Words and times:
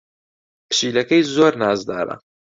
پشیلەکەی 0.69 1.23
زۆر 1.33 1.53
نازدارە. 1.61 2.15